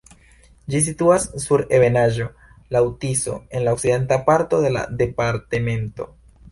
Ĝi 0.75 0.79
situas 0.85 1.27
sur 1.43 1.63
ebenaĵo 1.79 2.27
laŭ 2.77 2.83
Tiso 3.05 3.37
en 3.59 3.69
la 3.69 3.77
okcidenta 3.79 4.21
parto 4.31 4.67
de 4.67 4.77
la 4.79 4.89
departemento. 5.05 6.15